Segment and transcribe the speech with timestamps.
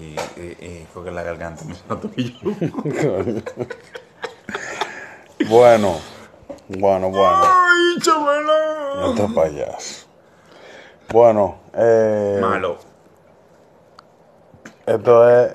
[0.00, 1.74] Y, y, y la garganta me.
[5.48, 5.98] Bueno,
[6.68, 7.42] bueno, bueno.
[7.42, 8.44] ¡Ay, chaval!
[9.00, 10.06] No te payaso.
[11.10, 12.78] Bueno, eh, Malo.
[14.86, 15.54] esto es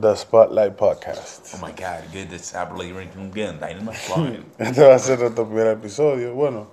[0.00, 1.54] The Spotlight Podcast.
[1.54, 3.60] Oh my god, get this again.
[3.60, 4.42] Dynamite.
[4.58, 6.34] Este va a ser nuestro primer episodio.
[6.34, 6.66] Bueno,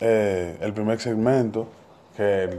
[0.00, 1.68] eh, el primer segmento
[2.16, 2.58] que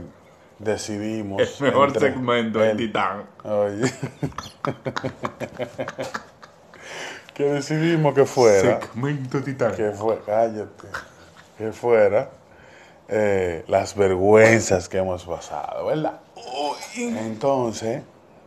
[0.58, 1.60] decidimos.
[1.60, 3.24] El mejor entre segmento, el el- titán.
[3.44, 3.92] Oye.
[7.34, 8.80] que decidimos que fuera.
[8.80, 9.74] Segmento titán.
[9.74, 10.88] que fue, cállate,
[11.58, 12.30] que fuera
[13.08, 16.20] eh, las vergüenzas que hemos pasado, ¿verdad?
[16.96, 18.02] Entonces,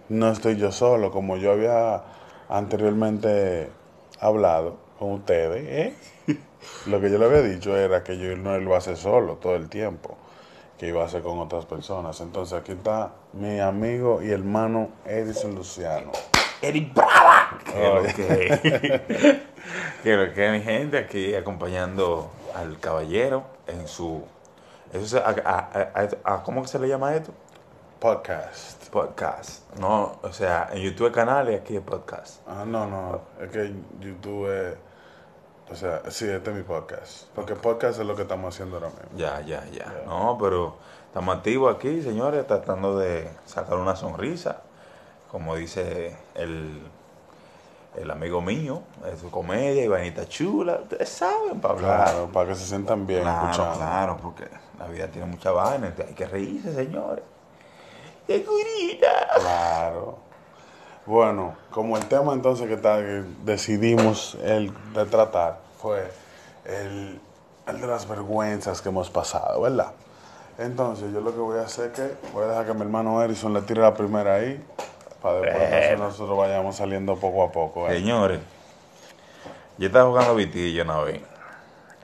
[0.09, 2.02] no estoy yo solo, como yo había
[2.50, 3.70] anteriormente
[4.20, 5.94] hablado con ustedes, ¿eh?
[6.88, 9.70] Lo que yo le había dicho era que yo no lo hacer solo todo el
[9.70, 10.17] tiempo,
[10.80, 12.20] que iba a hacer con otras personas.
[12.22, 16.12] Entonces aquí está mi amigo y hermano Edison Luciano.
[16.62, 17.60] Eric Brava.
[18.02, 18.14] Oye.
[20.03, 24.23] que, lo que mi gente aquí acompañando al caballero en su
[24.92, 25.92] eso a, a-
[26.23, 27.31] a- a- ¿cómo se le llama esto?
[28.00, 28.88] Podcast.
[28.90, 29.72] Podcast.
[29.78, 32.40] No, o sea, en YouTube hay canales aquí es podcast.
[32.48, 34.75] Ah, no, no, es que YouTube es,
[35.72, 38.89] o sea, sí, este es mi podcast, porque podcast es lo que estamos haciendo ahora
[38.89, 39.17] mismo.
[39.17, 40.03] Ya, ya, ya.
[40.06, 40.75] No, pero
[41.08, 44.62] estamos activos aquí, señores, tratando de sacar una sonrisa,
[45.31, 46.81] como dice el,
[47.95, 48.81] el amigo mío,
[49.12, 52.03] es su comedia y vainita chula, ustedes saben, para hablar.
[52.06, 53.78] Claro, para que se sientan bien Claro, escuchando.
[53.78, 54.47] claro, porque
[54.80, 57.23] la vida tiene mucha vaina, hay que reírse, señores.
[58.25, 59.28] ¡Qué curita!
[59.40, 60.17] Claro.
[61.10, 66.08] Bueno, como el tema entonces que, está, que decidimos el de tratar fue
[66.66, 67.20] el,
[67.66, 69.92] el de las vergüenzas que hemos pasado, ¿verdad?
[70.60, 73.24] Entonces yo lo que voy a hacer es que voy a dejar que mi hermano
[73.24, 74.64] Erison le tire la primera ahí,
[75.20, 77.88] para después nosotros vayamos saliendo poco a poco.
[77.88, 78.40] Señores,
[79.80, 81.22] yo estaba jugando Vitilla una vez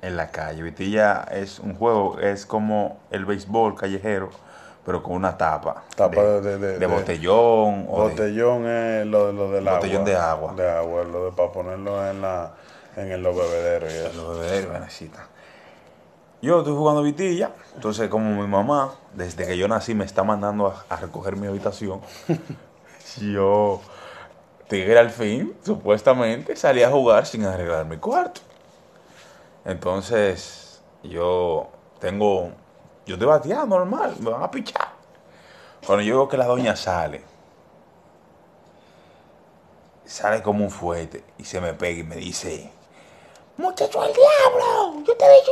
[0.01, 0.63] en la calle.
[0.63, 4.31] Vitilla es un juego, es como el béisbol callejero,
[4.85, 5.83] pero con una tapa.
[5.95, 10.09] Tapa de, de- de- de de- botellón o Botellón es lo, lo del Botellón agua.
[10.09, 10.53] de agua.
[10.53, 12.51] De agua, lo de para ponerlo en la
[12.95, 14.13] en el, los bebederos y eso.
[14.13, 15.23] los bebederos, vainecitas.
[16.41, 20.67] Yo estoy jugando Vitilla, entonces como mi mamá, desde que yo nací, me está mandando
[20.67, 22.01] a, a recoger mi habitación,
[23.19, 23.81] yo,
[24.67, 28.41] tigre al fin, supuestamente, salí a jugar sin arreglar mi cuarto.
[29.65, 31.67] Entonces, yo
[31.99, 32.51] tengo,
[33.05, 34.89] yo estoy bateando normal, me van a pichar.
[35.85, 37.21] Cuando yo veo que la doña sale,
[40.05, 42.71] sale como un fuerte y se me pega y me dice,
[43.57, 45.51] Muchacho al diablo, yo te dicho,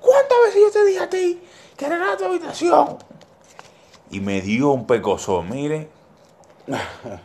[0.00, 1.42] ¿cuántas veces yo te dije a ti
[1.76, 2.98] que arreglara tu habitación?
[4.10, 5.88] Y me dio un pecozón, mire.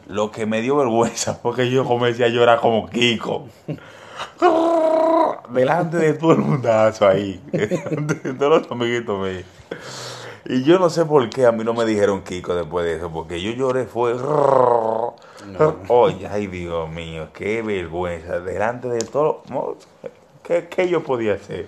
[0.07, 3.47] Lo que me dio vergüenza fue que yo comencé a llorar como Kiko.
[5.49, 7.41] Delante de todo el mundazo ahí.
[7.51, 9.45] Delante de todos los amiguitos míos.
[10.45, 13.09] Y yo no sé por qué a mí no me dijeron Kiko después de eso,
[13.09, 14.15] porque yo lloré fue...
[15.87, 18.39] Oye, ay Dios mío, qué vergüenza.
[18.39, 19.43] Delante de todo...
[20.43, 21.67] ¿Qué, qué yo podía hacer?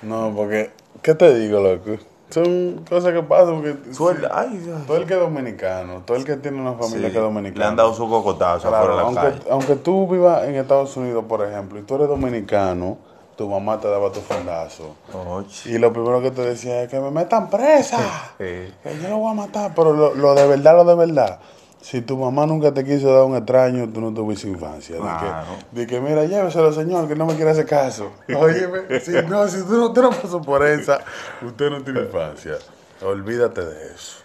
[0.00, 0.70] No, porque,
[1.02, 1.98] ¿qué te digo, loco?
[2.30, 4.86] Son cosas que pasan porque Suelta, ay Dios.
[4.86, 7.58] todo el que es dominicano, todo el que tiene una familia Sí, que es dominicana.
[7.64, 9.50] Le han dado su cocotazo Claro, afuera de la aunque, calle.
[9.52, 12.96] aunque tú vivas en Estados Unidos, por ejemplo, y tú eres dominicano,
[13.36, 14.94] tu mamá te daba tu fundazo.
[15.12, 15.48] Oye.
[15.66, 17.98] Y lo primero que te decía es que me metan presa.
[18.38, 18.72] Sí.
[18.82, 21.38] Que yo lo voy a matar, pero lo, lo de verdad, lo de verdad.
[21.84, 24.96] Si tu mamá nunca te quiso dar un extraño, tú no tuviste infancia.
[24.96, 25.50] Claro.
[25.70, 28.10] De que, de que, mira, lléveselo, señor, que no me quiere hacer caso.
[28.38, 31.00] Oye, si, no, si tú no, tú no pasó por esa,
[31.42, 32.56] usted no tiene infancia.
[33.02, 34.22] Olvídate de eso.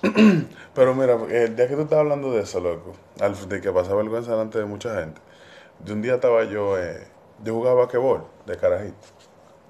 [0.74, 2.94] Pero mira, el día que tú estás hablando de eso, loco,
[3.48, 5.20] de que pasaba vergüenza delante de mucha gente,
[5.80, 7.06] de un día estaba yo, eh,
[7.44, 8.96] yo jugaba basquetbol de carajito,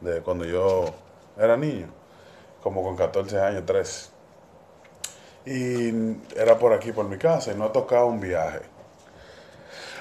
[0.03, 0.85] de cuando yo
[1.37, 1.89] era niño,
[2.63, 4.18] como con 14 años, 13.
[5.49, 8.61] Y era por aquí, por mi casa, y no tocaba un viaje.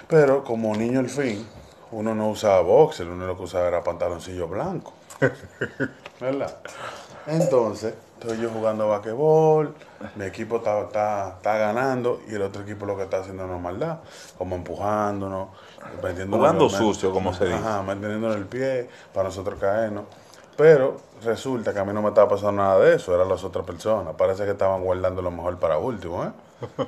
[0.10, 1.48] Pero como niño al fin,
[1.92, 4.94] uno no usaba boxer, uno lo que usaba era pantaloncillo blanco.
[6.20, 6.58] ¿Verdad?
[7.28, 9.74] Entonces, estoy yo jugando basquetbol,
[10.16, 13.50] mi equipo está, está, está ganando y el otro equipo lo que está haciendo es
[13.50, 14.00] una maldad,
[14.38, 15.50] como empujándonos,
[16.30, 17.58] Jugando sucio, como se dice.
[17.58, 20.06] Ajá, manteniéndonos el pie para nosotros caernos.
[20.58, 23.66] Pero resulta que a mí no me estaba pasando nada de eso, eran las otras
[23.66, 24.16] personas.
[24.16, 26.32] Parece que estaban guardando lo mejor para último, ¿eh?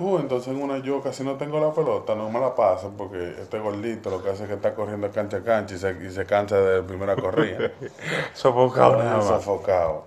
[0.00, 3.34] Uh, entonces en una yo casi no tengo la pelota, no me la pasan porque
[3.42, 6.10] este gordito lo que hace es que está corriendo cancha a cancha y se, y
[6.12, 7.72] se cansa de la primera corrida.
[8.32, 9.42] Sofocado nada Ahora más.
[9.42, 10.04] sofocado.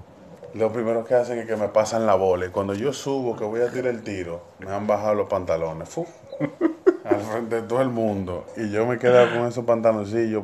[0.53, 2.45] lo primero que hacen es que me pasan la bola.
[2.45, 5.89] Y cuando yo subo, que voy a tirar el tiro, me han bajado los pantalones.
[5.89, 6.07] ¡Fu!
[7.03, 8.45] al frente de todo el mundo.
[8.55, 10.43] Y yo me quedé con esos pantaloncillos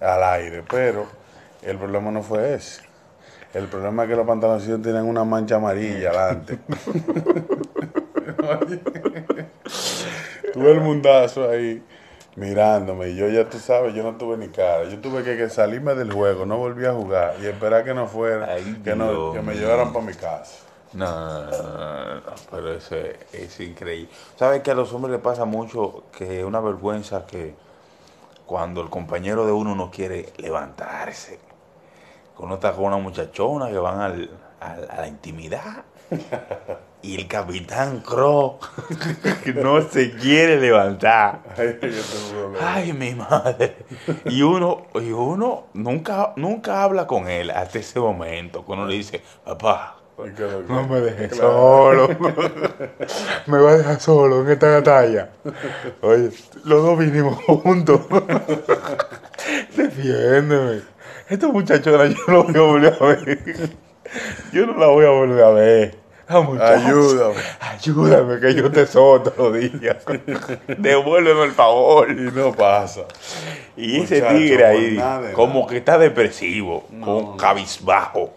[0.00, 0.62] al aire.
[0.70, 1.06] Pero
[1.64, 2.82] el problema no fue ese.
[3.52, 6.58] El problema es que los pantaloncillos tienen una mancha amarilla adelante.
[10.52, 11.82] Tuve el mundazo ahí
[12.36, 13.10] mirándome.
[13.10, 14.84] Y yo ya tú sabes, yo no tuve ni cara.
[14.84, 18.08] Yo tuve que, que salirme del juego, no volví a jugar y esperar que no
[18.08, 20.64] fuera, Ay, que, no, que me llevaran para mi casa.
[20.92, 22.20] No, no, no,
[22.50, 24.08] pero eso es, es increíble.
[24.36, 27.54] ¿Sabes que a los hombres les pasa mucho que es una vergüenza que
[28.46, 31.40] cuando el compañero de uno no quiere levantarse,
[32.38, 35.84] uno está con una muchachona que van al, al- a la intimidad
[37.02, 38.58] y el capitán Crow
[39.44, 41.40] que no se quiere levantar.
[42.60, 43.76] Ay, mi madre.
[44.26, 48.96] Y uno, y uno nunca, nunca habla con él hasta ese momento, cuando uno le
[48.98, 49.96] dice, papá,
[50.68, 52.06] no me dejes Claro.
[52.06, 52.08] solo.
[53.46, 55.30] me va a dejar solo en esta batalla.
[56.00, 56.30] Oye,
[56.64, 58.00] los dos vinimos juntos.
[59.76, 60.93] Defiéndeme.
[61.28, 63.70] Esta muchachona yo no voy a volver a ver.
[64.52, 65.94] Yo no la voy a volver a ver.
[66.26, 67.34] Ah, Ayúdame.
[67.60, 69.96] Ayúdame que yo te todos los días.
[70.78, 72.10] Devuélveme el favor.
[72.10, 73.02] Y no pasa.
[73.76, 75.66] Y ese tigre ahí, nada como nada.
[75.70, 78.30] que está depresivo, No, con cabizbajo,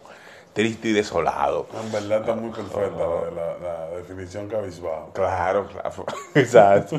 [0.54, 1.68] triste y desolado.
[1.82, 3.58] En verdad está muy perfecta la, la-
[3.90, 5.12] la definición cabizbajo.
[5.14, 6.06] Claro, claro.
[6.36, 6.98] Exacto.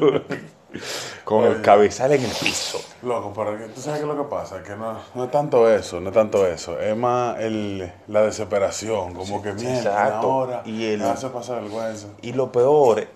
[1.25, 2.81] Con el cabezal en el piso.
[3.03, 5.71] Loco, pero que- tú sabes qué es lo que pasa, que no, no es tanto
[5.71, 10.85] eso, no es tanto eso, es más el, la desesperación, como que mierda, ahora Y
[10.87, 12.09] el- me hace pasar vergüenza.
[12.21, 13.07] Y lo peor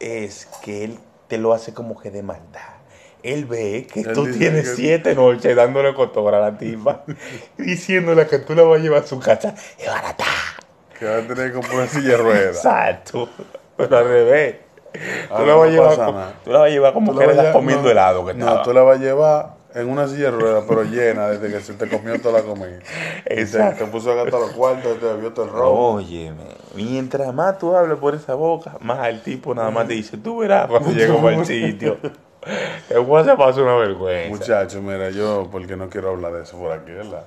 [0.00, 2.60] es que él te lo hace como que de maldad.
[3.24, 7.04] Él ve que Él tú tienes que- siete noches dándole cotora a la tipa,
[7.58, 9.54] diciéndole que tú la vas a llevar a su casa.
[9.78, 10.24] Es barata.
[10.98, 12.56] Que va a tener como una silla de ruedas.
[12.56, 13.28] Exacto.
[13.76, 14.56] Pero al revés.
[14.92, 14.98] Tú
[15.38, 17.52] la no vas a llevar, tú la vas a llevar como Tú que le estás
[17.54, 18.62] comiendo no, helado que No, estaba.
[18.62, 21.72] tú la vas a llevar en una silla de ruedas, pero llena desde que se
[21.74, 22.78] te comió toda la comida.
[23.24, 23.84] Y te, Exacto.
[23.86, 25.94] te puso a gastar los cuartos, te bebió todo el robo.
[25.94, 26.44] Óyeme,
[26.74, 30.38] mientras más tú hables por esa boca, más el tipo nada más te dice, tú
[30.38, 31.96] verás cuando llego al sitio.
[32.90, 34.28] El guay se pasa una vergüenza.
[34.28, 37.24] Muchachos, mira, yo porque no quiero hablar de eso por aquí, ¿verdad?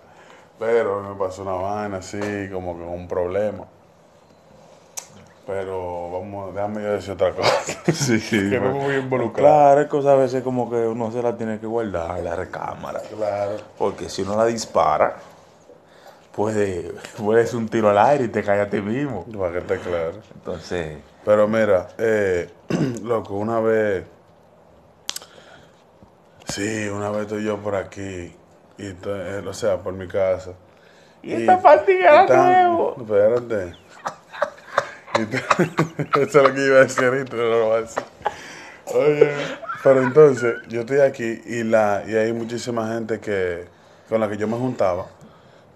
[0.59, 2.19] Pero me pasó una vaina así,
[2.51, 3.63] como que un problema.
[5.47, 7.51] Pero vamos, déjame yo decir otra cosa.
[7.93, 8.19] Sí,
[8.49, 9.45] que no me voy a involucrar.
[9.45, 12.35] Claro, es cosa a veces como que uno se la tiene que guardar en la
[12.35, 12.99] recámara.
[13.01, 13.57] Claro.
[13.77, 15.17] Porque si uno la dispara,
[16.35, 19.25] puede, puede ser un tiro al aire y te cae a ti mismo.
[19.37, 20.13] Para que esté claro.
[20.33, 22.49] Entonces, Pero mira, eh,
[23.03, 24.03] loco, una vez.
[26.47, 28.33] Sí, una vez estoy yo por aquí.
[28.77, 30.51] Y eh, o sea, por mi casa.
[31.23, 32.95] y esta partida y tan- era nuevo.
[32.99, 33.84] Espérate.
[36.15, 38.03] Eso es lo que iba a decir ahorita, pero no lo voy a decir.
[38.93, 39.31] Oye,
[39.83, 43.65] pero entonces, yo estoy aquí y la y hay muchísima gente que
[44.09, 45.07] con la que yo me juntaba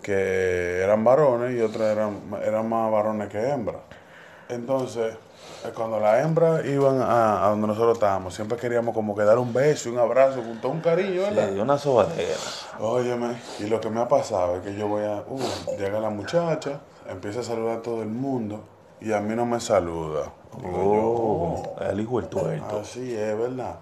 [0.02, 3.82] que eran varones y otros eran, eran más varones que hembras.
[4.48, 5.14] Entonces,
[5.66, 9.38] eh, cuando las hembras iban a, a donde nosotros estábamos, siempre queríamos como que dar
[9.38, 11.50] un beso, un abrazo, con todo un cariño, ¿verdad?
[11.54, 12.38] Sí, una sobadera.
[12.80, 15.24] Óyeme, y lo que me ha pasado es que yo voy a.
[15.28, 18.64] Uh, llega la muchacha, empieza a saludar a todo el mundo
[19.02, 20.24] y a mí no me saluda.
[20.58, 22.80] Digo Oh, el hijo del yo, tuerto.
[22.80, 23.76] así es, ¿verdad?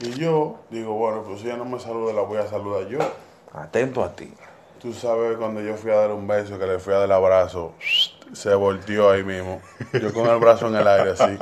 [0.00, 2.98] Y yo digo, bueno, pues si ella no me saluda, la voy a saludar yo.
[3.52, 4.32] Atento a ti.
[4.80, 7.12] Tú sabes, cuando yo fui a dar un beso, que le fui a dar el
[7.12, 7.72] abrazo,
[8.32, 9.60] se volteó ahí mismo.
[10.00, 11.38] Yo con el brazo en el aire así.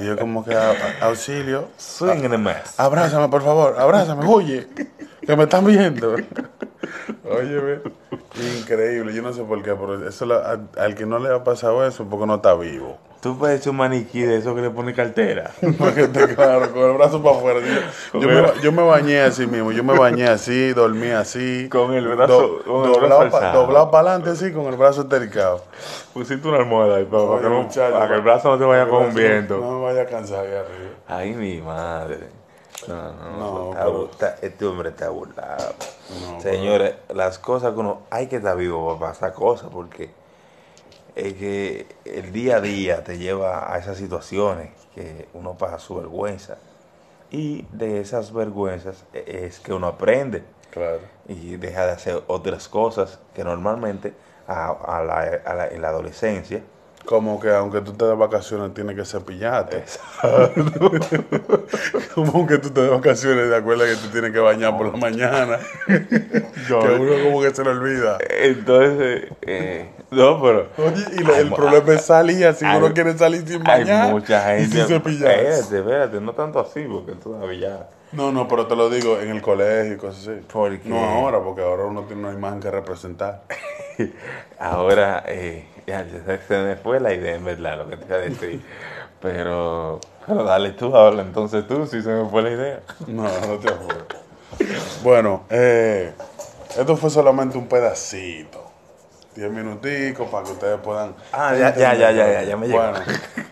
[0.00, 2.78] Y yo como que, "A- a- auxilio, Swing in the mess.
[2.80, 4.66] Abrázame, por favor, abrázame, huye,
[5.24, 6.16] que me están viendo.
[7.24, 7.80] Óyeme,
[8.36, 11.42] increíble, yo no sé por qué, pero eso la- al, al que no le ha
[11.44, 12.98] pasado eso, porque no está vivo.
[13.20, 15.50] Tú pareces un maniquí de eso que le pone cartera.
[15.78, 17.58] Porque te claro, con el brazo para afuera.
[18.12, 21.68] Yo, yo me, ba- yo me bañé así mismo, yo me bañé así, dormí así.
[21.68, 25.00] Con el brazo- con el brazo doblado, pa- doblado para adelante así, con el brazo
[25.02, 25.64] estericado.
[26.14, 28.64] Pusiste una almohada ahí para, Oye, que, no- muchacho, para que el brazo no te
[28.64, 29.56] vaya con un viento.
[29.58, 30.90] No me vaya a cansar ahí arriba.
[31.08, 32.20] Ay, mi madre.
[32.86, 35.74] No, no, No, pero- está- este hombre está burlado.
[36.32, 38.02] No, Señores, las cosas que uno.
[38.10, 40.10] Hay que estar vivo para pasar cosas porque
[41.16, 45.96] es que el día a día te lleva a esas situaciones que uno pasa su
[45.96, 46.58] vergüenza.
[47.30, 51.00] Y de esas vergüenzas e- es que uno aprende Claro.
[51.26, 54.14] y deja de hacer otras cosas que normalmente
[54.46, 56.62] a, a la, a la- en la adolescencia
[57.04, 59.84] Como que aunque tú te des vacaciones, tienes que cepillarte.
[62.24, 64.96] como que tú te des vacaciones, de acuerdo que tú tienes que bañar por la
[64.96, 65.58] mañana.
[65.86, 68.18] que uno como que se le olvida.
[68.42, 70.68] Entonces, eh, No, pero.
[70.78, 73.84] Oye, y lo- Hay el problema es salir, si hay- uno quiere salir sin Hay
[73.84, 74.76] bañar mucha y gente.
[74.78, 75.48] sin cepillarse.
[75.60, 77.88] Espérate, espérate, no tanto así, porque todavía.
[78.12, 80.40] No, no, pero te lo digo en el colegio y cosas así.
[80.50, 80.88] ¿Por qué?
[80.88, 83.42] No ahora, porque ahora uno tiene una imagen que representar.
[84.58, 88.16] Ahora, eh, ya, se, se me fue la idea, en verdad, lo que te iba
[88.16, 88.60] a decir.
[89.20, 92.80] Pero, pero dale tú, habla entonces tú, si se me fue la idea.
[93.06, 94.04] No, no te apures.
[95.02, 96.12] Bueno, eh,
[96.76, 98.66] esto fue solamente un pedacito.
[99.34, 101.14] Diez minuticos para que ustedes puedan.
[101.32, 102.78] Ah, ya, ya, ya, ya, ya, ya me llegó.
[102.78, 102.98] Bueno,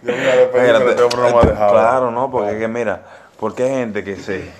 [0.02, 1.72] yo me este me ha dejado.
[1.72, 3.02] Claro, no, porque es que mira,
[3.38, 4.50] porque hay gente que se,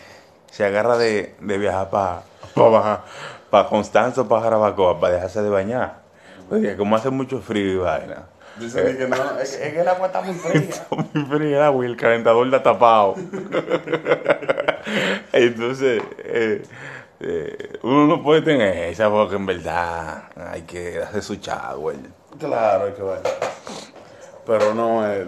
[0.50, 2.22] se agarra de, de viajar para
[2.54, 3.04] pa
[3.50, 6.00] para Constanza o para Jarabacoa, para dejarse de bañar.
[6.48, 8.24] Porque como hace mucho frío y vaina.
[8.58, 10.60] Dicen que no, es que, es que el agua está muy fría.
[10.70, 13.16] Está muy frío el agua y el calentador está tapado.
[15.32, 16.62] Entonces, eh,
[17.20, 21.38] eh, uno no puede tener esa porque en verdad hay que hacer su
[21.76, 21.96] güey.
[22.38, 23.22] Claro, hay que bañar.
[24.46, 25.26] Pero no, eh,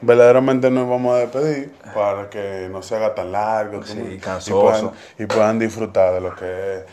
[0.00, 3.82] verdaderamente nos vamos a despedir para que no se haga tan largo.
[3.82, 4.62] Sí, tú, y cansoso.
[4.62, 6.84] puedan- Y puedan, disfrutar de lo que es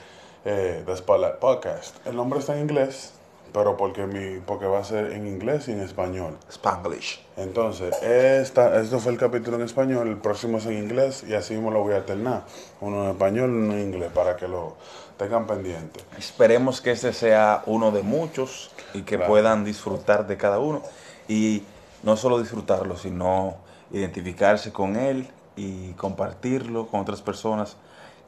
[0.46, 1.96] eh, The Spotlight Podcast.
[2.08, 3.14] El nombre está en inglés,
[3.54, 6.38] pero porque, mi, porque va a ser en inglés y en español.
[6.50, 7.22] Spanglish.
[7.38, 11.54] Entonces, esta, esto fue el capítulo en español, el próximo es en inglés y así
[11.54, 12.44] mismo lo voy a alternar.
[12.80, 14.76] Uno en español y uno en inglés para que lo
[15.18, 16.00] tengan pendiente.
[16.18, 19.30] Esperemos que este sea uno de muchos y que Claro.
[19.32, 20.82] puedan disfrutar de cada uno.
[21.28, 21.64] Y
[22.04, 23.56] no solo disfrutarlo, sino
[23.92, 27.76] identificarse con él y compartirlo con otras personas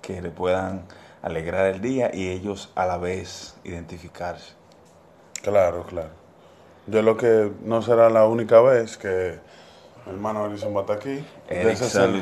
[0.02, 0.84] que le puedan
[1.22, 4.54] alegrar el día y ellos a la vez identificarse.
[5.44, 6.10] Claro, claro.
[6.88, 9.38] Yo lo que no será la única vez que
[10.06, 11.24] mi hermano Alison va a estar aquí.
[11.48, 12.20] Eric ese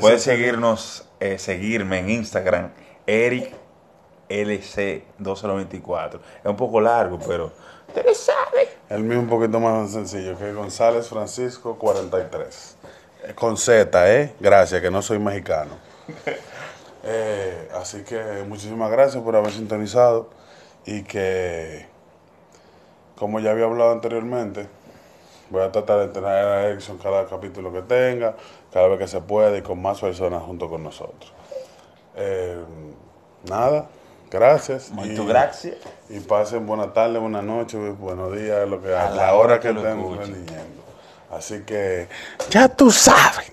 [0.00, 2.70] Puedes seguirnos, eh, seguirme en Instagram,
[3.06, 3.54] Eric
[4.28, 6.20] LC2024.
[6.40, 7.52] Es un poco largo, pero
[7.86, 8.68] ustedes saben.
[8.88, 12.76] El mío un poquito más sencillo, que González Francisco 43.
[13.24, 14.34] Eh, Con Z, ¿eh?
[14.40, 15.72] Gracias, que no soy mexicano.
[17.10, 20.28] Eh, así que muchísimas gracias por haber sintonizado
[20.84, 21.86] y que,
[23.18, 24.68] como ya había hablado anteriormente,
[25.50, 28.34] voy a tratar de tener a Erickson cada capítulo que tenga,
[28.72, 31.32] cada vez que se pueda y con más personas junto con nosotros.
[32.16, 32.56] Eh,
[33.48, 33.86] nada,
[34.30, 34.90] gracias.
[34.90, 35.76] Muchas y- gracias.
[36.08, 39.60] y pasen buena tarde, buenas noches, buenos días, lo que, a, A la, hora hora
[39.60, 40.82] que que lo estén leyendo.
[41.30, 42.08] Así que
[42.50, 43.52] ya tú sabes.